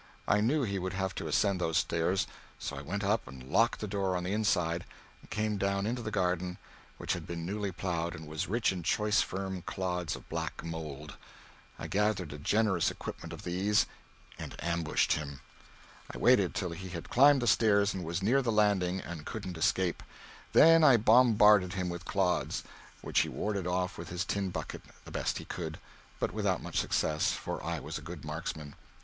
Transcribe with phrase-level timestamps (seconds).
[0.27, 2.25] I knew he would have to ascend those stairs,
[2.57, 4.83] so I went up and locked the door on the inside,
[5.21, 6.57] and came down into the garden,
[6.97, 11.17] which had been newly ploughed and was rich in choice firm clods of black mold.
[11.77, 13.85] I gathered a generous equipment of these,
[14.39, 15.41] and ambushed him.
[16.11, 19.55] I waited till he had climbed the stairs and was near the landing and couldn't
[19.55, 20.01] escape.
[20.53, 22.63] Then I bombarded him with clods,
[23.01, 25.77] which he warded off with his tin bucket the best he could,
[26.19, 28.73] but without much success, for I was a good marksman.